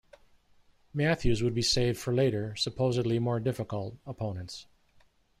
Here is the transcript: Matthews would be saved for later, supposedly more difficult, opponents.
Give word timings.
Matthews 0.95 1.43
would 1.43 1.53
be 1.53 1.61
saved 1.61 1.99
for 1.99 2.11
later, 2.11 2.55
supposedly 2.55 3.19
more 3.19 3.39
difficult, 3.39 3.99
opponents. 4.07 4.65